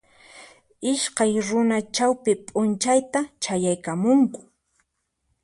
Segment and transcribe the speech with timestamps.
[0.91, 4.39] Iskay runa chawpi p'unchayta chayaykamunku